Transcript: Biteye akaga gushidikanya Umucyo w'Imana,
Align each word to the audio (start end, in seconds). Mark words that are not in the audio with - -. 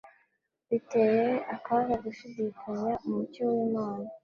Biteye 0.69 1.27
akaga 1.55 1.93
gushidikanya 2.05 2.93
Umucyo 3.05 3.43
w'Imana, 3.55 4.07